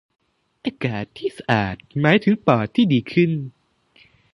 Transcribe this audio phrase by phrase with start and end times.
[0.65, 3.31] อากาศที่สะอาดหมายถึงปอดที่ดีขึ้น